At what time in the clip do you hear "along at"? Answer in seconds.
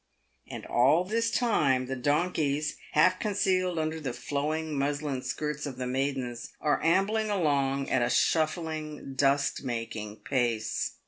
7.29-8.01